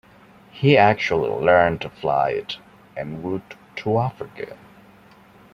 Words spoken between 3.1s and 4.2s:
route to